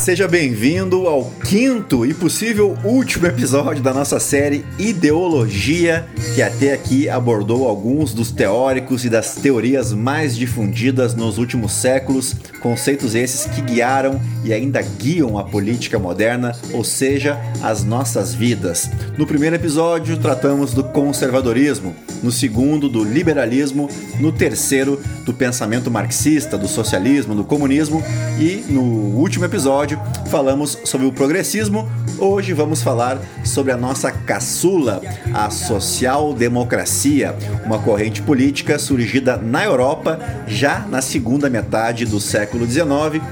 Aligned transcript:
seja 0.00 0.26
bem-vindo 0.26 1.06
ao 1.06 1.30
quinto 1.46 2.06
e 2.06 2.14
possível 2.14 2.74
último 2.82 3.26
episódio 3.26 3.82
da 3.82 3.92
nossa 3.92 4.18
série 4.18 4.64
Ideologia, 4.78 6.06
que 6.34 6.40
até 6.40 6.72
aqui 6.72 7.06
abordou 7.06 7.68
alguns 7.68 8.14
dos 8.14 8.30
teóricos 8.30 9.04
e 9.04 9.10
das 9.10 9.34
teorias 9.34 9.92
mais 9.92 10.34
difundidas 10.34 11.14
nos 11.14 11.36
últimos 11.36 11.72
séculos, 11.72 12.34
conceitos 12.62 13.14
esses 13.14 13.44
que 13.44 13.60
guiaram 13.60 14.18
e 14.42 14.54
ainda 14.54 14.80
guiam 14.80 15.36
a 15.36 15.44
política 15.44 15.98
moderna, 15.98 16.56
ou 16.72 16.82
seja, 16.82 17.38
as 17.62 17.84
nossas 17.84 18.34
vidas. 18.34 18.88
No 19.18 19.26
primeiro 19.26 19.56
episódio, 19.56 20.16
tratamos 20.16 20.72
do 20.72 20.82
conservadorismo, 20.82 21.94
no 22.22 22.32
segundo, 22.32 22.88
do 22.88 23.04
liberalismo, 23.04 23.86
no 24.18 24.32
terceiro, 24.32 24.98
do 25.26 25.34
pensamento 25.34 25.90
marxista, 25.90 26.56
do 26.56 26.68
socialismo, 26.68 27.34
do 27.34 27.44
comunismo 27.44 28.02
e 28.38 28.64
no 28.70 28.82
último 28.82 29.44
episódio 29.44 29.89
falamos 30.30 30.78
sobre 30.84 31.06
o 31.06 31.12
progressismo. 31.12 31.90
Hoje 32.18 32.52
vamos 32.52 32.82
falar 32.82 33.18
sobre 33.44 33.72
a 33.72 33.76
nossa 33.76 34.10
caçula, 34.10 35.00
a 35.32 35.50
social-democracia, 35.50 37.34
uma 37.64 37.78
corrente 37.78 38.20
política 38.22 38.78
surgida 38.78 39.36
na 39.36 39.64
Europa 39.64 40.18
já 40.46 40.80
na 40.80 41.00
segunda 41.00 41.48
metade 41.48 42.04
do 42.04 42.20
século 42.20 42.66
XIX, 42.66 43.22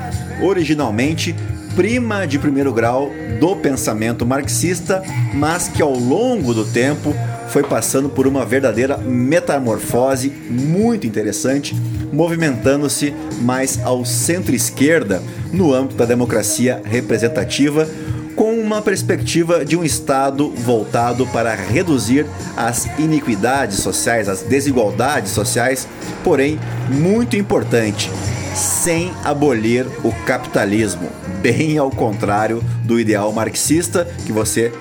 originalmente 0.43 1.34
prima 1.77 2.27
de 2.27 2.39
primeiro 2.39 2.73
grau 2.73 3.11
do 3.39 3.55
pensamento 3.55 4.27
marxista, 4.27 5.03
mas 5.34 5.69
que 5.69 5.81
ao 5.81 5.93
longo 5.93 6.53
do 6.53 6.64
tempo 6.64 7.14
foi 7.49 7.63
passando 7.63 8.09
por 8.09 8.27
uma 8.27 8.45
verdadeira 8.45 8.97
metamorfose 8.99 10.31
muito 10.49 11.07
interessante, 11.07 11.75
movimentando-se 12.13 13.15
mais 13.41 13.81
ao 13.83 14.05
centro-esquerda 14.05 15.23
no 15.53 15.73
âmbito 15.73 15.97
da 15.97 16.05
democracia 16.05 16.81
representativa, 16.85 17.89
com 18.37 18.53
uma 18.61 18.81
perspectiva 18.81 19.65
de 19.65 19.77
um 19.77 19.83
Estado 19.83 20.49
voltado 20.49 21.27
para 21.27 21.55
reduzir 21.55 22.25
as 22.57 22.87
iniquidades 22.99 23.79
sociais, 23.79 24.29
as 24.29 24.43
desigualdades 24.43 25.33
sociais, 25.33 25.89
porém, 26.23 26.59
muito 26.89 27.37
importante, 27.37 28.09
sem 28.55 29.13
abolir 29.25 29.87
o 30.05 30.13
capitalismo, 30.25 31.09
bem 31.43 31.79
ao 31.79 31.91
contrário 31.91 32.63
do 32.85 33.01
ideal 33.01 33.33
marxista 33.33 34.07
que 34.25 34.33
você 34.33 34.73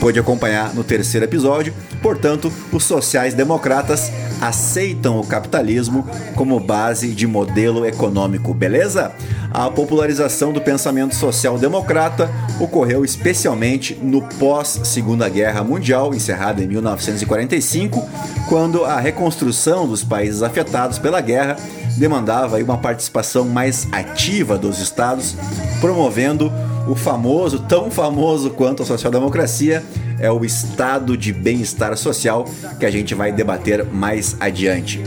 pôde 0.00 0.18
acompanhar 0.18 0.74
no 0.74 0.84
terceiro 0.84 1.24
episódio. 1.24 1.72
Portanto, 2.02 2.52
os 2.72 2.84
sociais-democratas 2.84 4.10
aceitam 4.40 5.18
o 5.18 5.26
capitalismo 5.26 6.06
como 6.34 6.60
base 6.60 7.08
de 7.08 7.26
modelo 7.26 7.86
econômico, 7.86 8.52
beleza? 8.52 9.12
A 9.50 9.70
popularização 9.70 10.52
do 10.52 10.60
pensamento 10.60 11.14
social-democrata 11.14 12.28
ocorreu 12.58 13.04
especialmente 13.04 13.94
no 14.02 14.20
pós-Segunda 14.20 15.28
Guerra 15.28 15.62
Mundial, 15.62 16.12
encerrada 16.12 16.62
em 16.62 16.66
1945, 16.66 18.06
quando 18.48 18.84
a 18.84 18.98
reconstrução 18.98 19.86
dos 19.86 20.02
países 20.02 20.42
afetados 20.42 20.98
pela 20.98 21.20
guerra 21.20 21.56
demandava 21.96 22.58
uma 22.58 22.78
participação 22.78 23.44
mais 23.44 23.86
ativa 23.92 24.58
dos 24.58 24.80
estados, 24.80 25.36
promovendo 25.80 26.52
o 26.86 26.94
famoso, 26.94 27.60
tão 27.60 27.90
famoso 27.90 28.50
quanto 28.50 28.82
a 28.82 28.86
social-democracia, 28.86 29.82
é 30.18 30.30
o 30.30 30.44
estado 30.44 31.16
de 31.16 31.32
bem-estar 31.32 31.96
social 31.96 32.44
que 32.78 32.86
a 32.86 32.90
gente 32.90 33.14
vai 33.14 33.32
debater 33.32 33.84
mais 33.84 34.36
adiante. 34.40 35.02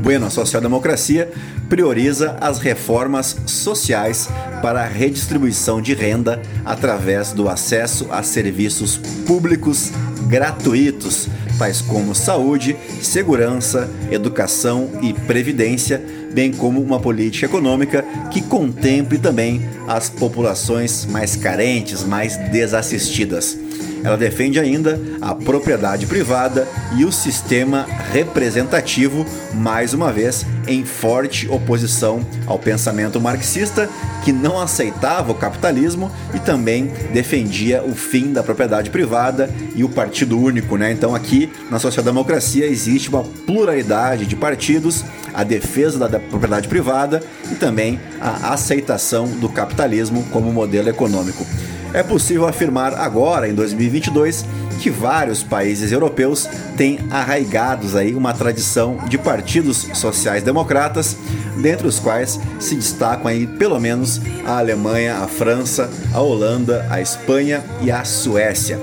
Bueno, 0.00 0.26
a 0.26 0.30
social-democracia 0.30 1.30
prioriza 1.68 2.36
as 2.40 2.58
reformas 2.58 3.36
sociais 3.46 4.28
para 4.60 4.82
a 4.82 4.86
redistribuição 4.86 5.80
de 5.80 5.94
renda 5.94 6.40
através 6.64 7.32
do 7.32 7.48
acesso 7.48 8.06
a 8.10 8.22
serviços 8.22 8.96
públicos 9.26 9.90
gratuitos, 10.28 11.28
tais 11.58 11.80
como 11.80 12.14
saúde, 12.14 12.76
segurança, 13.00 13.90
educação 14.10 14.90
e 15.02 15.12
previdência, 15.12 16.02
bem 16.34 16.52
como 16.52 16.82
uma 16.82 16.98
política 16.98 17.46
econômica 17.46 18.04
que 18.30 18.42
contemple 18.42 19.18
também 19.18 19.62
as 19.86 20.10
populações 20.10 21.06
mais 21.06 21.36
carentes, 21.36 22.04
mais 22.04 22.36
desassistidas. 22.50 23.63
Ela 24.04 24.18
defende 24.18 24.60
ainda 24.60 25.00
a 25.18 25.34
propriedade 25.34 26.06
privada 26.06 26.68
e 26.94 27.06
o 27.06 27.10
sistema 27.10 27.86
representativo, 28.12 29.24
mais 29.54 29.94
uma 29.94 30.12
vez 30.12 30.44
em 30.68 30.84
forte 30.84 31.48
oposição 31.48 32.24
ao 32.46 32.58
pensamento 32.58 33.18
marxista, 33.18 33.88
que 34.22 34.30
não 34.30 34.60
aceitava 34.60 35.32
o 35.32 35.34
capitalismo 35.34 36.12
e 36.34 36.38
também 36.38 36.92
defendia 37.14 37.82
o 37.82 37.94
fim 37.94 38.30
da 38.30 38.42
propriedade 38.42 38.90
privada 38.90 39.48
e 39.74 39.82
o 39.82 39.88
partido 39.88 40.38
único. 40.38 40.76
Né? 40.76 40.92
Então, 40.92 41.14
aqui 41.14 41.50
na 41.70 41.78
social-democracia 41.78 42.66
existe 42.66 43.08
uma 43.08 43.24
pluralidade 43.46 44.26
de 44.26 44.36
partidos, 44.36 45.02
a 45.32 45.42
defesa 45.42 45.98
da 46.06 46.20
propriedade 46.20 46.68
privada 46.68 47.22
e 47.50 47.54
também 47.54 47.98
a 48.20 48.52
aceitação 48.52 49.26
do 49.26 49.48
capitalismo 49.48 50.24
como 50.30 50.52
modelo 50.52 50.90
econômico. 50.90 51.46
É 51.94 52.02
possível 52.02 52.48
afirmar 52.48 52.92
agora, 52.94 53.48
em 53.48 53.54
2022, 53.54 54.44
que 54.80 54.90
vários 54.90 55.44
países 55.44 55.92
europeus 55.92 56.48
têm 56.76 56.98
arraigados 57.08 57.94
aí 57.94 58.16
uma 58.16 58.34
tradição 58.34 58.98
de 59.08 59.16
partidos 59.16 59.86
sociais-democratas, 59.94 61.16
dentre 61.62 61.86
os 61.86 62.00
quais 62.00 62.40
se 62.58 62.74
destacam 62.74 63.28
aí 63.28 63.46
pelo 63.46 63.78
menos 63.78 64.20
a 64.44 64.58
Alemanha, 64.58 65.18
a 65.18 65.28
França, 65.28 65.88
a 66.12 66.20
Holanda, 66.20 66.84
a 66.90 67.00
Espanha 67.00 67.62
e 67.80 67.92
a 67.92 68.04
Suécia. 68.04 68.76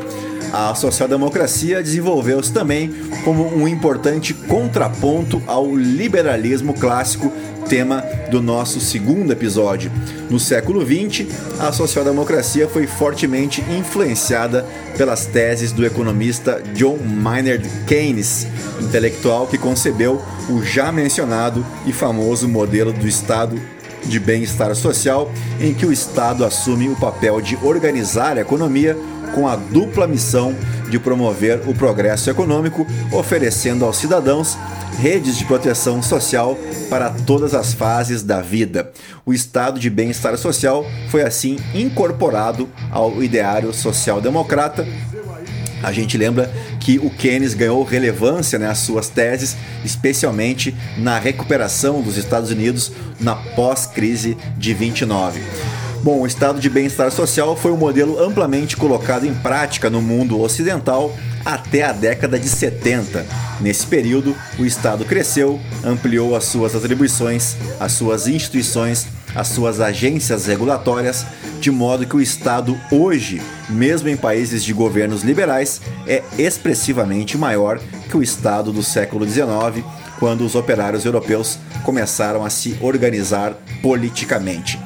A 0.51 0.75
social-democracia 0.75 1.81
desenvolveu-se 1.81 2.51
também 2.51 2.93
como 3.23 3.45
um 3.47 3.67
importante 3.67 4.33
contraponto 4.33 5.41
ao 5.47 5.75
liberalismo 5.75 6.73
clássico 6.73 7.31
tema 7.69 8.03
do 8.29 8.41
nosso 8.41 8.79
segundo 8.81 9.31
episódio. 9.31 9.91
No 10.29 10.39
século 10.39 10.85
XX, 10.85 11.27
a 11.59 11.71
social-democracia 11.71 12.67
foi 12.67 12.85
fortemente 12.85 13.61
influenciada 13.71 14.65
pelas 14.97 15.25
teses 15.25 15.71
do 15.71 15.85
economista 15.85 16.61
John 16.73 16.97
Maynard 16.97 17.67
Keynes, 17.87 18.45
intelectual 18.81 19.47
que 19.47 19.57
concebeu 19.57 20.21
o 20.49 20.61
já 20.61 20.91
mencionado 20.91 21.65
e 21.85 21.93
famoso 21.93 22.47
modelo 22.47 22.91
do 22.91 23.07
Estado 23.07 23.57
de 24.05 24.19
bem-estar 24.19 24.75
social, 24.75 25.31
em 25.59 25.73
que 25.73 25.85
o 25.85 25.93
Estado 25.93 26.43
assume 26.43 26.89
o 26.89 26.95
papel 26.95 27.39
de 27.39 27.57
organizar 27.61 28.37
a 28.37 28.41
economia 28.41 28.97
com 29.33 29.47
a 29.47 29.55
dupla 29.55 30.07
missão 30.07 30.55
de 30.89 30.99
promover 30.99 31.61
o 31.67 31.73
progresso 31.73 32.29
econômico, 32.29 32.85
oferecendo 33.11 33.85
aos 33.85 33.97
cidadãos 33.97 34.57
redes 34.97 35.37
de 35.37 35.45
proteção 35.45 36.01
social 36.03 36.57
para 36.89 37.09
todas 37.09 37.53
as 37.53 37.73
fases 37.73 38.21
da 38.21 38.41
vida. 38.41 38.91
O 39.25 39.33
estado 39.33 39.79
de 39.79 39.89
bem-estar 39.89 40.37
social 40.37 40.85
foi 41.09 41.23
assim 41.23 41.57
incorporado 41.73 42.69
ao 42.91 43.23
ideário 43.23 43.73
social-democrata. 43.73 44.85
A 45.81 45.91
gente 45.91 46.17
lembra 46.17 46.51
que 46.79 46.99
o 46.99 47.09
Keynes 47.09 47.55
ganhou 47.55 47.83
relevância 47.83 48.59
nas 48.59 48.67
né, 48.67 48.75
suas 48.75 49.09
teses, 49.09 49.57
especialmente 49.83 50.75
na 50.97 51.17
recuperação 51.17 52.01
dos 52.01 52.17
Estados 52.17 52.51
Unidos 52.51 52.91
na 53.19 53.35
pós-crise 53.35 54.37
de 54.57 54.73
29. 54.73 55.41
Bom, 56.03 56.21
o 56.21 56.25
estado 56.25 56.59
de 56.59 56.67
bem-estar 56.67 57.11
social 57.11 57.55
foi 57.55 57.71
um 57.71 57.77
modelo 57.77 58.19
amplamente 58.19 58.75
colocado 58.75 59.27
em 59.27 59.35
prática 59.35 59.87
no 59.87 60.01
mundo 60.01 60.41
ocidental 60.41 61.15
até 61.45 61.83
a 61.83 61.91
década 61.91 62.39
de 62.39 62.49
70. 62.49 63.23
Nesse 63.59 63.85
período, 63.85 64.35
o 64.57 64.65
Estado 64.65 65.05
cresceu, 65.05 65.59
ampliou 65.83 66.35
as 66.35 66.45
suas 66.45 66.75
atribuições, 66.75 67.55
as 67.79 67.91
suas 67.91 68.25
instituições, 68.25 69.07
as 69.35 69.49
suas 69.49 69.79
agências 69.79 70.47
regulatórias, 70.47 71.23
de 71.59 71.69
modo 71.69 72.07
que 72.07 72.15
o 72.15 72.21
Estado 72.21 72.75
hoje, 72.91 73.39
mesmo 73.69 74.09
em 74.09 74.17
países 74.17 74.63
de 74.63 74.73
governos 74.73 75.21
liberais, 75.21 75.81
é 76.07 76.23
expressivamente 76.35 77.37
maior 77.37 77.79
que 78.09 78.17
o 78.17 78.23
Estado 78.23 78.71
do 78.71 78.81
século 78.81 79.23
XIX, 79.23 79.85
quando 80.17 80.43
os 80.43 80.55
operários 80.55 81.05
europeus 81.05 81.59
começaram 81.83 82.43
a 82.43 82.49
se 82.49 82.75
organizar 82.81 83.53
politicamente. 83.83 84.79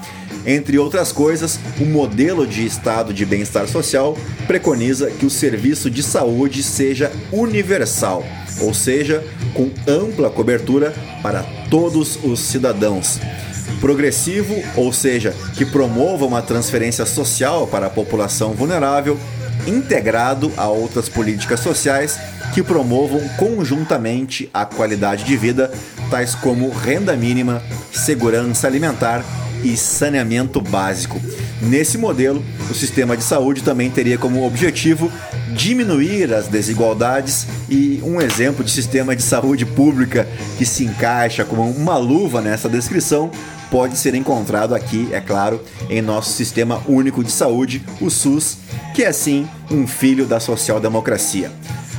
Entre 0.46 0.78
outras 0.78 1.12
coisas, 1.12 1.60
o 1.80 1.86
modelo 1.86 2.46
de 2.46 2.66
estado 2.66 3.14
de 3.14 3.26
bem-estar 3.26 3.68
social 3.68 4.16
preconiza 4.46 5.10
que 5.10 5.26
o 5.26 5.30
serviço 5.30 5.90
de 5.90 6.04
saúde 6.04 6.62
seja 6.62 7.12
universal, 7.32 8.24
ou 8.60 8.74
seja, 8.74 9.24
com 9.56 9.72
ampla 9.88 10.30
cobertura 10.30 10.94
para 11.24 11.44
todos 11.70 12.20
os 12.24 12.40
cidadãos. 12.40 13.20
Progressivo, 13.82 14.56
ou 14.76 14.94
seja, 14.94 15.34
que 15.56 15.66
promova 15.66 16.26
uma 16.26 16.42
transferência 16.42 17.06
social 17.06 17.66
para 17.66 17.88
a 17.88 17.90
população 17.90 18.54
vulnerável, 18.54 19.20
integrado 19.66 20.52
a 20.56 20.68
outras 20.68 21.10
políticas 21.10 21.60
sociais 21.60 22.20
que 22.54 22.62
promovam 22.62 23.20
conjuntamente 23.38 24.48
a 24.54 24.64
qualidade 24.64 25.24
de 25.24 25.36
vida, 25.36 25.72
tais 26.12 26.36
como 26.36 26.70
renda 26.70 27.16
mínima, 27.16 27.64
segurança 27.92 28.68
alimentar 28.68 29.26
e 29.66 29.76
saneamento 29.76 30.62
básico. 30.62 31.20
Nesse 31.62 31.98
modelo, 31.98 32.44
o 32.70 32.74
sistema 32.74 33.18
de 33.18 33.24
saúde 33.24 33.64
também 33.64 33.90
teria 33.90 34.18
como 34.18 34.46
objetivo 34.46 35.12
diminuir 35.56 36.34
as 36.34 36.48
desigualdades 36.48 37.48
e 37.70 38.00
um 38.04 38.22
exemplo 38.22 38.64
de 38.64 38.70
sistema 38.70 39.16
de 39.16 39.24
saúde 39.24 39.66
pública 39.66 40.28
que 40.58 40.66
se 40.66 40.86
encaixa 40.86 41.44
como 41.44 41.68
uma 41.70 41.98
luva 41.98 42.42
nessa 42.42 42.70
descrição 42.70 43.32
pode 43.72 43.98
ser 43.98 44.14
encontrado 44.14 44.76
aqui, 44.76 45.10
é 45.12 45.20
claro, 45.20 45.60
em 45.90 46.02
nosso 46.02 46.32
sistema 46.32 46.82
único 46.88 47.24
de 47.24 47.32
saúde, 47.32 47.84
o 48.00 48.10
SUS, 48.12 48.58
que 48.94 49.04
é 49.04 49.12
sim 49.12 49.48
um 49.72 49.88
filho 49.88 50.26
da 50.26 50.40
social-democracia. 50.40 51.52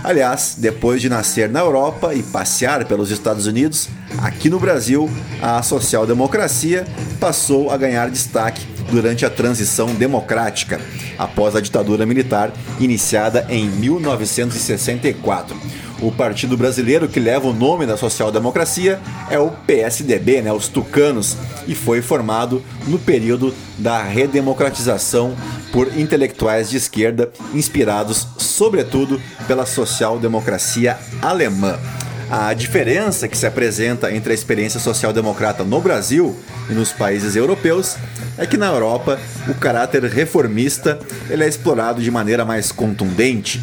Aliás, 0.06 0.54
depois 0.56 1.02
de 1.02 1.08
nascer 1.08 1.50
na 1.50 1.58
Europa 1.58 2.14
e 2.14 2.22
passear 2.22 2.84
pelos 2.84 3.10
Estados 3.10 3.48
Unidos, 3.48 3.88
aqui 4.18 4.48
no 4.48 4.60
Brasil, 4.60 5.10
a 5.42 5.60
social-democracia 5.64 6.86
passou 7.18 7.72
a 7.72 7.76
ganhar 7.76 8.08
destaque 8.08 8.64
durante 8.88 9.26
a 9.26 9.30
transição 9.30 9.92
democrática, 9.92 10.80
após 11.18 11.56
a 11.56 11.60
ditadura 11.60 12.06
militar 12.06 12.52
iniciada 12.78 13.48
em 13.50 13.68
1964. 13.68 15.56
O 16.00 16.12
partido 16.12 16.56
brasileiro 16.56 17.08
que 17.08 17.19
leva 17.19 17.46
o 17.46 17.54
nome 17.54 17.87
da 17.87 17.96
social-democracia 17.96 19.00
é 19.31 19.38
o 19.38 19.50
PSDB, 19.50 20.43
né, 20.43 20.52
os 20.52 20.69
tucanos, 20.69 21.37
e 21.66 21.75
foi 21.75 22.02
formado 22.02 22.62
no 22.87 22.98
período 22.98 23.54
da 23.78 24.02
redemocratização 24.02 25.34
por 25.72 25.98
intelectuais 25.98 26.69
de 26.69 26.76
esquerda 26.76 27.31
inspirados, 27.54 28.26
sobretudo, 28.37 29.20
pela 29.46 29.64
social-democracia 29.64 30.98
alemã. 31.22 31.78
A 32.31 32.52
diferença 32.52 33.28
que 33.28 33.38
se 33.38 33.46
apresenta 33.46 34.12
entre 34.12 34.32
a 34.32 34.34
experiência 34.34 34.81
social-democrata 34.81 35.62
no 35.62 35.81
Brasil 35.81 36.37
e 36.69 36.75
nos 36.75 36.92
países 36.92 37.37
europeus 37.37 37.96
é 38.37 38.44
que 38.44 38.56
na 38.56 38.66
Europa 38.66 39.19
o 39.49 39.54
caráter 39.54 40.02
reformista 40.04 40.99
ele 41.31 41.44
é 41.44 41.49
explorado 41.49 42.02
de 42.02 42.10
maneira 42.10 42.44
mais 42.44 42.72
contundente, 42.72 43.62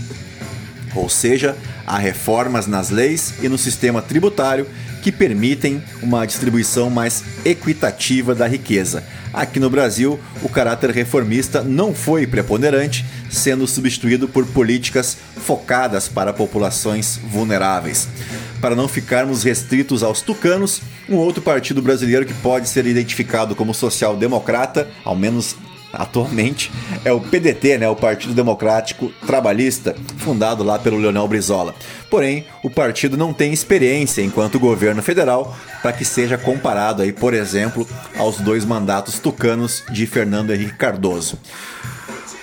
ou 0.96 1.10
seja, 1.10 1.58
há 1.86 1.98
reformas 1.98 2.68
nas 2.68 2.90
leis 2.90 3.34
e 3.42 3.50
no 3.50 3.58
sistema 3.58 4.02
tributário 4.02 4.68
que 5.02 5.12
permitem 5.12 5.84
uma 6.02 6.26
distribuição 6.26 6.90
mais 6.90 7.24
equitativa 7.44 8.34
da 8.34 8.48
riqueza. 8.48 9.04
Aqui 9.34 9.60
no 9.60 9.70
Brasil, 9.70 10.20
o 10.42 10.48
caráter 10.48 10.92
reformista 10.92 11.62
não 11.62 11.94
foi 11.94 12.26
preponderante, 12.26 13.04
sendo 13.30 13.68
substituído 13.68 14.28
por 14.28 14.46
políticas 14.46 15.18
focadas 15.36 16.08
para 16.08 16.32
populações 16.32 17.18
vulneráveis. 17.18 18.08
Para 18.62 18.76
não 18.76 18.88
ficarmos 18.88 19.44
restritos 19.44 20.04
aos 20.04 20.22
tucanos, 20.22 20.82
um 21.10 21.16
outro 21.16 21.42
partido 21.42 21.82
brasileiro 21.82 22.26
que 22.26 22.34
pode 22.36 22.70
ser 22.70 22.86
identificado 22.86 23.56
como 23.56 23.74
social-democrata, 23.74 24.88
ao 25.04 25.18
menos 25.18 25.56
atualmente 25.94 26.72
é 27.06 27.12
o 27.12 27.22
PDT, 27.22 27.78
né, 27.78 27.88
o 27.88 27.96
Partido 27.96 28.34
Democrático 28.34 29.12
Trabalhista, 29.26 29.96
fundado 30.18 30.64
lá 30.64 30.80
pelo 30.80 30.98
Leonel 30.98 31.28
Brizola. 31.28 31.76
Porém, 32.10 32.46
o 32.64 32.70
partido 32.70 33.16
não 33.16 33.32
tem 33.32 33.54
experiência 33.54 34.22
enquanto 34.22 34.60
governo 34.60 35.02
federal 35.04 35.56
para 35.82 35.94
que 35.94 36.04
seja 36.04 36.38
comparado 36.38 37.02
aí, 37.02 37.14
por 37.14 37.34
exemplo, 37.34 37.88
aos 38.18 38.38
dois 38.38 38.66
mandatos 38.66 39.20
tucanos 39.20 39.84
de 39.92 40.08
Fernando 40.08 40.54
Henrique 40.54 40.78
Cardoso. 40.78 41.38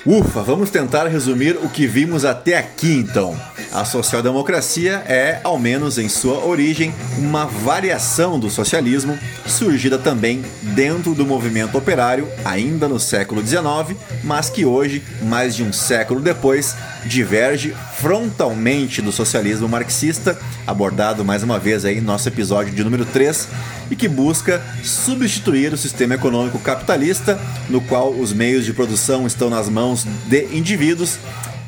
Ufa, 0.06 0.42
vamos 0.42 0.70
tentar 0.70 1.06
resumir 1.08 1.58
o 1.62 1.68
que 1.68 1.86
vimos 1.86 2.24
até 2.24 2.56
aqui 2.56 2.92
então. 2.94 3.38
A 3.72 3.84
social-democracia 3.84 5.04
é, 5.06 5.38
ao 5.44 5.56
menos 5.56 5.96
em 5.96 6.08
sua 6.08 6.44
origem, 6.44 6.92
uma 7.16 7.44
variação 7.44 8.36
do 8.36 8.50
socialismo, 8.50 9.16
surgida 9.46 9.96
também 9.96 10.44
dentro 10.60 11.14
do 11.14 11.24
movimento 11.24 11.78
operário, 11.78 12.26
ainda 12.44 12.88
no 12.88 12.98
século 12.98 13.46
XIX, 13.46 13.96
mas 14.24 14.50
que 14.50 14.64
hoje, 14.64 15.00
mais 15.22 15.54
de 15.54 15.62
um 15.62 15.72
século 15.72 16.20
depois, 16.20 16.74
diverge 17.04 17.72
frontalmente 17.94 19.00
do 19.00 19.12
socialismo 19.12 19.68
marxista, 19.68 20.36
abordado 20.66 21.24
mais 21.24 21.44
uma 21.44 21.58
vez 21.58 21.84
aí 21.84 21.98
em 21.98 22.00
nosso 22.00 22.28
episódio 22.28 22.74
de 22.74 22.82
número 22.82 23.04
3, 23.04 23.46
e 23.88 23.94
que 23.94 24.08
busca 24.08 24.60
substituir 24.82 25.72
o 25.72 25.78
sistema 25.78 26.14
econômico 26.14 26.58
capitalista, 26.58 27.38
no 27.68 27.80
qual 27.80 28.10
os 28.10 28.32
meios 28.32 28.64
de 28.64 28.72
produção 28.72 29.28
estão 29.28 29.48
nas 29.48 29.68
mãos 29.68 30.04
de 30.26 30.46
indivíduos 30.56 31.18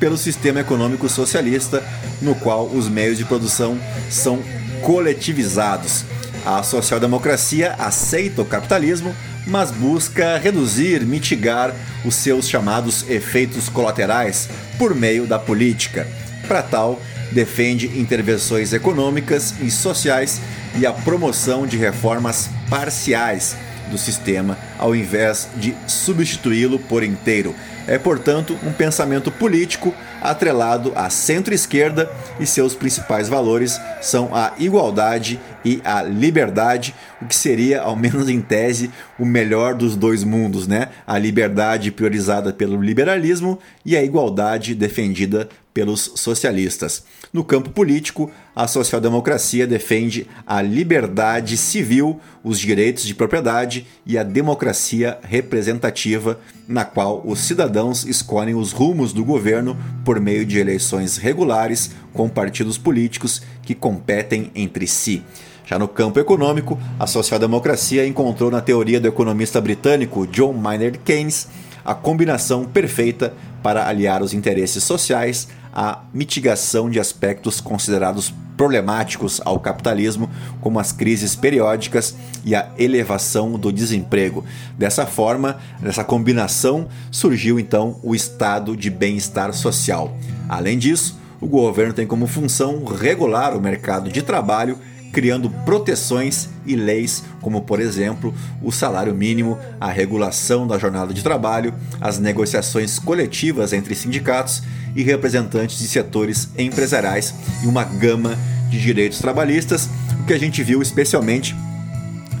pelo 0.03 0.17
sistema 0.17 0.59
econômico 0.59 1.07
socialista, 1.07 1.81
no 2.21 2.35
qual 2.35 2.67
os 2.67 2.89
meios 2.89 3.17
de 3.17 3.23
produção 3.23 3.79
são 4.09 4.43
coletivizados. 4.81 6.03
A 6.45 6.61
social-democracia 6.61 7.73
aceita 7.79 8.41
o 8.41 8.45
capitalismo, 8.45 9.15
mas 9.47 9.71
busca 9.71 10.37
reduzir, 10.37 11.05
mitigar 11.05 11.73
os 12.03 12.15
seus 12.15 12.49
chamados 12.49 13.09
efeitos 13.09 13.69
colaterais 13.69 14.49
por 14.77 14.93
meio 14.93 15.25
da 15.25 15.39
política. 15.39 16.05
Para 16.49 16.61
tal, 16.61 17.01
defende 17.31 17.97
intervenções 17.97 18.73
econômicas 18.73 19.53
e 19.61 19.71
sociais 19.71 20.41
e 20.77 20.85
a 20.85 20.91
promoção 20.91 21.65
de 21.65 21.77
reformas 21.77 22.49
parciais 22.69 23.55
do 23.89 23.97
sistema, 23.97 24.57
ao 24.77 24.95
invés 24.95 25.49
de 25.55 25.75
substituí-lo 25.87 26.79
por 26.79 27.03
inteiro. 27.03 27.55
É, 27.85 27.97
portanto, 27.97 28.57
um 28.63 28.71
pensamento 28.71 29.29
político 29.29 29.93
atrelado 30.21 30.93
à 30.95 31.09
centro-esquerda 31.09 32.09
e 32.39 32.45
seus 32.45 32.73
principais 32.73 33.27
valores 33.27 33.79
são 34.01 34.33
a 34.33 34.53
igualdade 34.57 35.39
e 35.63 35.81
a 35.83 36.01
liberdade, 36.01 36.93
o 37.21 37.25
que 37.25 37.35
seria, 37.35 37.81
ao 37.81 37.95
menos 37.95 38.29
em 38.29 38.41
tese, 38.41 38.91
o 39.17 39.25
melhor 39.25 39.73
dos 39.73 39.95
dois 39.95 40.23
mundos, 40.23 40.67
né? 40.67 40.89
A 41.05 41.17
liberdade 41.17 41.91
priorizada 41.91 42.51
pelo 42.53 42.81
liberalismo 42.81 43.59
e 43.85 43.95
a 43.95 44.03
igualdade 44.03 44.75
defendida 44.75 45.47
pelos 45.73 46.11
socialistas. 46.15 47.03
No 47.31 47.43
campo 47.43 47.71
político, 47.71 48.31
a 48.55 48.67
social-democracia 48.67 49.65
defende 49.65 50.27
a 50.45 50.61
liberdade 50.61 51.57
civil, 51.57 52.19
os 52.43 52.59
direitos 52.59 53.03
de 53.03 53.15
propriedade 53.15 53.87
e 54.05 54.17
a 54.17 54.23
democracia 54.23 55.17
representativa, 55.23 56.39
na 56.67 56.85
qual 56.85 57.23
os 57.25 57.39
cidadãos 57.39 58.05
escolhem 58.05 58.53
os 58.53 58.71
rumos 58.71 59.11
do 59.11 59.25
governo 59.25 59.75
por 60.05 60.19
meio 60.19 60.45
de 60.45 60.59
eleições 60.59 61.17
regulares 61.17 61.91
com 62.13 62.29
partidos 62.29 62.77
políticos 62.77 63.41
que 63.63 63.73
competem 63.73 64.51
entre 64.53 64.85
si. 64.85 65.23
Já 65.65 65.79
no 65.79 65.87
campo 65.87 66.19
econômico, 66.19 66.77
a 66.99 67.07
social-democracia 67.07 68.05
encontrou 68.05 68.51
na 68.51 68.61
teoria 68.61 68.99
do 68.99 69.07
economista 69.07 69.61
britânico 69.61 70.27
John 70.27 70.53
Maynard 70.53 70.99
Keynes 70.99 71.47
a 71.85 71.93
combinação 71.93 72.63
perfeita 72.63 73.33
para 73.61 73.87
aliar 73.87 74.21
os 74.21 74.33
interesses 74.33 74.83
sociais 74.83 75.47
à 75.73 76.03
mitigação 76.13 76.89
de 76.89 76.99
aspectos 76.99 77.59
considerados 77.59 78.33
problemáticos 78.55 79.41
ao 79.43 79.59
capitalismo, 79.59 80.29
como 80.61 80.79
as 80.79 80.91
crises 80.91 81.35
periódicas 81.35 82.15
e 82.45 82.53
a 82.53 82.69
elevação 82.77 83.53
do 83.53 83.71
desemprego. 83.71 84.45
Dessa 84.77 85.05
forma, 85.05 85.57
nessa 85.81 86.03
combinação, 86.03 86.87
surgiu 87.09 87.59
então 87.59 87.99
o 88.03 88.13
estado 88.13 88.77
de 88.77 88.89
bem-estar 88.89 89.51
social. 89.53 90.15
Além 90.47 90.77
disso, 90.77 91.19
o 91.41 91.47
governo 91.47 91.93
tem 91.93 92.05
como 92.05 92.27
função 92.27 92.85
regular 92.85 93.57
o 93.57 93.61
mercado 93.61 94.11
de 94.11 94.21
trabalho 94.21 94.77
criando 95.13 95.49
proteções 95.49 96.49
e 96.65 96.75
leis, 96.75 97.23
como 97.39 97.61
por 97.61 97.79
exemplo 97.79 98.33
o 98.61 98.71
salário 98.71 99.13
mínimo, 99.13 99.59
a 99.79 99.89
regulação 99.89 100.67
da 100.67 100.79
jornada 100.79 101.13
de 101.13 101.23
trabalho, 101.23 101.73
as 102.01 102.17
negociações 102.17 102.97
coletivas 102.97 103.71
entre 103.71 103.93
sindicatos 103.93 104.63
e 104.95 105.03
representantes 105.03 105.77
de 105.77 105.87
setores 105.87 106.49
empresariais 106.57 107.33
e 107.63 107.67
uma 107.67 107.83
gama 107.83 108.37
de 108.69 108.81
direitos 108.81 109.19
trabalhistas, 109.19 109.87
o 110.19 110.25
que 110.25 110.33
a 110.33 110.39
gente 110.39 110.63
viu 110.63 110.81
especialmente 110.81 111.55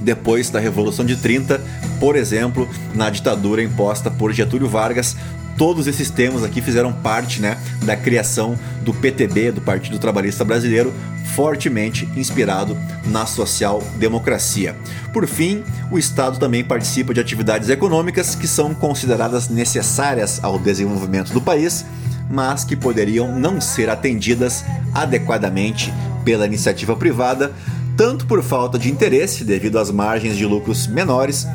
depois 0.01 0.49
da 0.49 0.59
Revolução 0.59 1.05
de 1.05 1.15
30, 1.15 1.61
por 1.99 2.15
exemplo, 2.15 2.67
na 2.93 3.09
ditadura 3.09 3.63
imposta 3.63 4.11
por 4.11 4.33
Getúlio 4.33 4.67
Vargas, 4.67 5.15
todos 5.57 5.87
esses 5.87 6.09
temas 6.09 6.43
aqui 6.43 6.61
fizeram 6.61 6.91
parte 6.91 7.41
né, 7.41 7.57
da 7.83 7.95
criação 7.95 8.57
do 8.81 8.93
PTB, 8.93 9.51
do 9.51 9.61
Partido 9.61 9.99
Trabalhista 9.99 10.43
Brasileiro, 10.43 10.93
fortemente 11.35 12.07
inspirado 12.15 12.77
na 13.05 13.25
social-democracia. 13.25 14.75
Por 15.11 15.27
fim, 15.27 15.63
o 15.91 15.97
Estado 15.97 16.37
também 16.37 16.63
participa 16.63 17.13
de 17.13 17.19
atividades 17.19 17.69
econômicas 17.69 18.35
que 18.35 18.47
são 18.47 18.73
consideradas 18.73 19.49
necessárias 19.49 20.43
ao 20.43 20.59
desenvolvimento 20.59 21.33
do 21.33 21.41
país, 21.41 21.85
mas 22.29 22.63
que 22.63 22.75
poderiam 22.75 23.37
não 23.37 23.59
ser 23.59 23.89
atendidas 23.89 24.63
adequadamente 24.93 25.93
pela 26.23 26.45
iniciativa 26.45 26.95
privada, 26.95 27.51
tanto 27.95 28.25
por 28.25 28.41
falta 28.41 28.79
de 28.79 28.91
interesse 28.91 29.43
devido 29.43 29.77
às 29.77 29.91
margens 29.91 30.35
de 30.35 30.45
lucros 30.45 30.87
menores, 30.87 31.45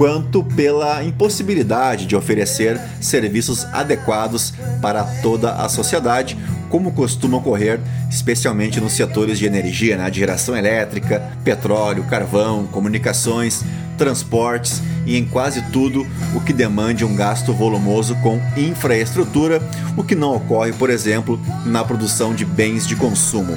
quanto 0.00 0.42
pela 0.42 1.04
impossibilidade 1.04 2.06
de 2.06 2.16
oferecer 2.16 2.80
serviços 3.02 3.66
adequados 3.66 4.54
para 4.80 5.04
toda 5.04 5.52
a 5.52 5.68
sociedade, 5.68 6.38
como 6.70 6.92
costuma 6.92 7.36
ocorrer 7.36 7.78
especialmente 8.08 8.80
nos 8.80 8.94
setores 8.94 9.38
de 9.38 9.44
energia, 9.44 9.98
né? 9.98 10.08
de 10.08 10.20
geração 10.20 10.56
elétrica, 10.56 11.30
petróleo, 11.44 12.04
carvão, 12.04 12.66
comunicações, 12.66 13.62
transportes 13.98 14.80
e 15.04 15.18
em 15.18 15.26
quase 15.26 15.60
tudo 15.70 16.06
o 16.34 16.40
que 16.40 16.54
demande 16.54 17.04
um 17.04 17.14
gasto 17.14 17.52
volumoso 17.52 18.14
com 18.22 18.40
infraestrutura, 18.56 19.60
o 19.98 20.02
que 20.02 20.14
não 20.14 20.34
ocorre, 20.34 20.72
por 20.72 20.88
exemplo, 20.88 21.38
na 21.66 21.84
produção 21.84 22.34
de 22.34 22.46
bens 22.46 22.86
de 22.86 22.96
consumo. 22.96 23.54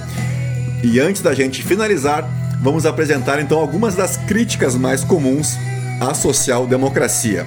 E 0.83 0.99
antes 0.99 1.21
da 1.21 1.33
gente 1.33 1.63
finalizar, 1.63 2.29
vamos 2.61 2.85
apresentar 2.85 3.39
então 3.39 3.61
algumas 3.61 3.95
das 3.95 4.17
críticas 4.17 4.75
mais 4.75 5.05
comuns 5.05 5.57
à 5.99 6.13
social-democracia. 6.13 7.45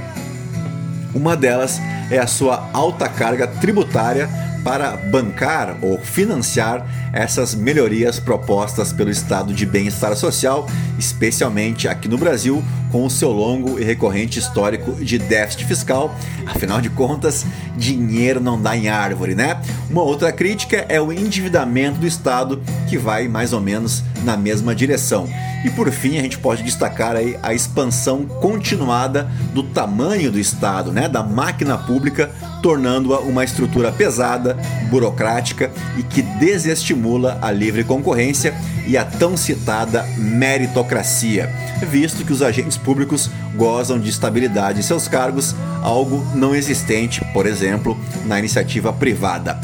Uma 1.14 1.36
delas 1.36 1.80
é 2.10 2.18
a 2.18 2.26
sua 2.26 2.68
alta 2.72 3.08
carga 3.08 3.46
tributária 3.46 4.28
para 4.66 4.96
bancar 4.96 5.76
ou 5.80 5.96
financiar 5.96 6.84
essas 7.12 7.54
melhorias 7.54 8.18
propostas 8.18 8.92
pelo 8.92 9.10
estado 9.10 9.54
de 9.54 9.64
bem-estar 9.64 10.16
social, 10.16 10.66
especialmente 10.98 11.86
aqui 11.86 12.08
no 12.08 12.18
Brasil, 12.18 12.64
com 12.90 13.06
o 13.06 13.10
seu 13.10 13.30
longo 13.30 13.78
e 13.78 13.84
recorrente 13.84 14.40
histórico 14.40 14.92
de 14.92 15.18
déficit 15.18 15.66
fiscal. 15.66 16.12
Afinal 16.46 16.80
de 16.80 16.90
contas, 16.90 17.46
dinheiro 17.76 18.40
não 18.40 18.60
dá 18.60 18.76
em 18.76 18.88
árvore, 18.88 19.36
né? 19.36 19.60
Uma 19.88 20.02
outra 20.02 20.32
crítica 20.32 20.84
é 20.88 21.00
o 21.00 21.12
endividamento 21.12 22.00
do 22.00 22.06
Estado, 22.06 22.60
que 22.88 22.98
vai 22.98 23.28
mais 23.28 23.52
ou 23.52 23.60
menos 23.60 24.02
na 24.24 24.36
mesma 24.36 24.74
direção. 24.74 25.28
E 25.64 25.70
por 25.70 25.90
fim, 25.92 26.18
a 26.18 26.22
gente 26.22 26.38
pode 26.38 26.64
destacar 26.64 27.14
aí 27.14 27.38
a 27.40 27.54
expansão 27.54 28.24
continuada 28.26 29.30
do 29.54 29.62
tamanho 29.62 30.32
do 30.32 30.40
Estado, 30.40 30.90
né, 30.90 31.08
da 31.08 31.22
máquina 31.22 31.78
pública 31.78 32.32
tornando-a 32.66 33.20
uma 33.20 33.44
estrutura 33.44 33.92
pesada, 33.92 34.58
burocrática 34.90 35.70
e 35.96 36.02
que 36.02 36.20
desestimula 36.20 37.38
a 37.40 37.52
livre 37.52 37.84
concorrência 37.84 38.52
e 38.88 38.98
a 38.98 39.04
tão 39.04 39.36
citada 39.36 40.04
meritocracia, 40.18 41.48
visto 41.88 42.24
que 42.24 42.32
os 42.32 42.42
agentes 42.42 42.76
públicos 42.76 43.30
gozam 43.54 44.00
de 44.00 44.10
estabilidade 44.10 44.80
em 44.80 44.82
seus 44.82 45.06
cargos, 45.06 45.54
algo 45.80 46.26
não 46.34 46.56
existente, 46.56 47.24
por 47.32 47.46
exemplo, 47.46 47.96
na 48.24 48.36
iniciativa 48.36 48.92
privada. 48.92 49.60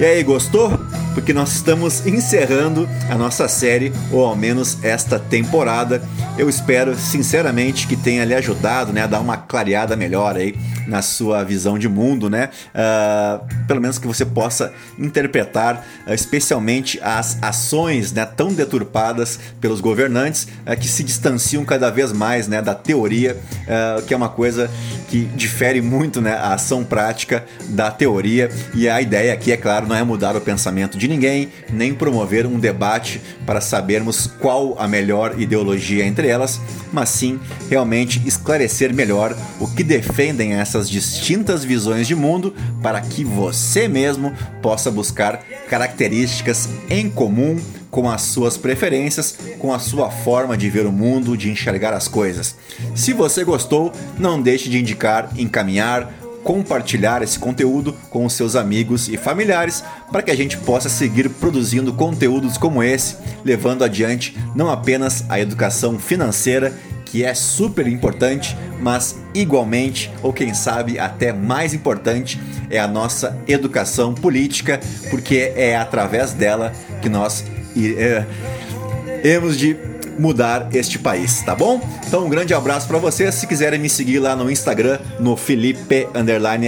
E 0.00 0.04
aí, 0.06 0.22
gostou? 0.22 0.70
Porque 1.12 1.34
nós 1.34 1.52
estamos 1.52 2.06
encerrando 2.06 2.88
a 3.10 3.14
nossa 3.14 3.46
série, 3.46 3.92
ou 4.10 4.24
ao 4.24 4.34
menos 4.34 4.78
esta 4.82 5.18
temporada. 5.18 6.00
Eu 6.38 6.48
espero 6.48 6.94
sinceramente 6.94 7.88
que 7.88 7.96
tenha 7.96 8.24
lhe 8.24 8.32
ajudado 8.32 8.92
né, 8.92 9.02
a 9.02 9.06
dar 9.08 9.18
uma 9.18 9.36
clareada 9.36 9.96
melhor 9.96 10.36
aí 10.36 10.54
na 10.86 11.02
sua 11.02 11.42
visão 11.42 11.76
de 11.76 11.88
mundo, 11.88 12.30
né? 12.30 12.50
Uh, 12.68 13.66
pelo 13.66 13.80
menos 13.80 13.98
que 13.98 14.06
você 14.06 14.24
possa 14.24 14.72
interpretar, 14.96 15.84
uh, 16.06 16.14
especialmente 16.14 17.00
as 17.02 17.42
ações 17.42 18.12
né, 18.12 18.24
tão 18.24 18.54
deturpadas 18.54 19.38
pelos 19.60 19.80
governantes 19.80 20.46
uh, 20.64 20.78
que 20.78 20.86
se 20.86 21.02
distanciam 21.02 21.64
cada 21.64 21.90
vez 21.90 22.12
mais 22.12 22.46
né, 22.46 22.62
da 22.62 22.72
teoria, 22.72 23.36
que 24.06 24.14
é 24.14 24.16
uma 24.16 24.28
coisa 24.28 24.70
que 25.08 25.24
difere 25.24 25.80
muito 25.80 26.20
né, 26.20 26.32
a 26.32 26.54
ação 26.54 26.84
prática 26.84 27.44
da 27.68 27.90
teoria. 27.90 28.50
E 28.74 28.88
a 28.88 29.00
ideia 29.00 29.32
aqui, 29.32 29.52
é 29.52 29.56
claro, 29.56 29.86
não 29.86 29.96
é 29.96 30.02
mudar 30.02 30.36
o 30.36 30.40
pensamento 30.40 30.96
de 30.98 31.08
ninguém, 31.08 31.48
nem 31.70 31.94
promover 31.94 32.46
um 32.46 32.58
debate 32.58 33.20
para 33.46 33.60
sabermos 33.60 34.26
qual 34.26 34.76
a 34.78 34.86
melhor 34.86 35.40
ideologia 35.40 36.04
entre 36.04 36.28
elas, 36.28 36.60
mas 36.92 37.08
sim 37.10 37.38
realmente 37.68 38.22
esclarecer 38.26 38.94
melhor 38.94 39.36
o 39.60 39.66
que 39.68 39.82
defendem 39.82 40.54
essas 40.54 40.88
distintas 40.88 41.64
visões 41.64 42.06
de 42.06 42.14
mundo 42.14 42.54
para 42.82 43.00
que 43.00 43.24
você 43.24 43.88
mesmo 43.88 44.32
possa 44.62 44.90
buscar 44.90 45.42
características 45.68 46.68
em 46.88 47.08
comum 47.08 47.58
com 47.90 48.08
as 48.08 48.22
suas 48.22 48.56
preferências, 48.56 49.36
com 49.58 49.72
a 49.72 49.78
sua 49.78 50.10
forma 50.10 50.56
de 50.56 50.68
ver 50.68 50.86
o 50.86 50.92
mundo, 50.92 51.36
de 51.36 51.50
enxergar 51.50 51.92
as 51.92 52.08
coisas. 52.08 52.56
Se 52.94 53.12
você 53.12 53.44
gostou, 53.44 53.92
não 54.18 54.40
deixe 54.40 54.68
de 54.68 54.78
indicar, 54.78 55.30
encaminhar, 55.36 56.12
compartilhar 56.44 57.22
esse 57.22 57.38
conteúdo 57.38 57.92
com 58.10 58.24
os 58.24 58.32
seus 58.32 58.56
amigos 58.56 59.08
e 59.08 59.16
familiares 59.16 59.84
para 60.10 60.22
que 60.22 60.30
a 60.30 60.36
gente 60.36 60.56
possa 60.56 60.88
seguir 60.88 61.28
produzindo 61.28 61.92
conteúdos 61.92 62.56
como 62.56 62.82
esse, 62.82 63.16
levando 63.44 63.84
adiante 63.84 64.36
não 64.54 64.70
apenas 64.70 65.24
a 65.28 65.38
educação 65.38 65.98
financeira 65.98 66.72
que 67.04 67.24
é 67.24 67.34
super 67.34 67.86
importante, 67.86 68.56
mas 68.80 69.16
igualmente, 69.34 70.10
ou 70.22 70.32
quem 70.32 70.52
sabe 70.52 70.98
até 70.98 71.32
mais 71.32 71.72
importante, 71.72 72.38
é 72.70 72.78
a 72.78 72.86
nossa 72.86 73.36
educação 73.46 74.14
política, 74.14 74.78
porque 75.10 75.52
é 75.56 75.76
através 75.76 76.32
dela 76.32 76.72
que 77.00 77.08
nós 77.08 77.44
é, 77.86 78.26
de 79.56 79.76
mudar 80.18 80.68
este 80.72 80.98
país, 80.98 81.42
tá 81.42 81.54
bom? 81.54 81.80
Então 82.06 82.26
um 82.26 82.28
grande 82.28 82.52
abraço 82.52 82.88
para 82.88 82.98
vocês. 82.98 83.34
Se 83.36 83.46
quiserem 83.46 83.78
me 83.78 83.88
seguir 83.88 84.18
lá 84.18 84.34
no 84.34 84.50
Instagram, 84.50 84.98
no 85.20 85.36
Felipe 85.36 86.08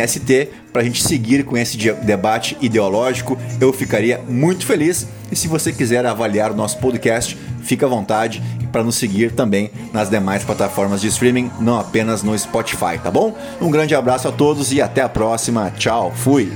ST, 0.06 0.48
para 0.72 0.82
a 0.82 0.84
gente 0.84 1.02
seguir 1.02 1.44
com 1.44 1.56
esse 1.56 1.76
debate 1.76 2.56
ideológico, 2.60 3.36
eu 3.60 3.72
ficaria 3.72 4.20
muito 4.28 4.64
feliz. 4.64 5.06
E 5.30 5.36
se 5.36 5.48
você 5.48 5.72
quiser 5.72 6.06
avaliar 6.06 6.52
o 6.52 6.54
nosso 6.54 6.78
podcast, 6.78 7.36
fica 7.62 7.86
à 7.86 7.88
vontade 7.88 8.42
para 8.70 8.84
nos 8.84 8.96
seguir 8.96 9.32
também 9.32 9.70
nas 9.92 10.08
demais 10.08 10.44
plataformas 10.44 11.00
de 11.00 11.08
streaming, 11.08 11.50
não 11.60 11.78
apenas 11.78 12.22
no 12.22 12.38
Spotify, 12.38 12.98
tá 13.02 13.10
bom? 13.10 13.36
Um 13.60 13.70
grande 13.70 13.94
abraço 13.94 14.28
a 14.28 14.32
todos 14.32 14.72
e 14.72 14.80
até 14.80 15.02
a 15.02 15.08
próxima. 15.08 15.72
Tchau, 15.76 16.12
fui! 16.14 16.52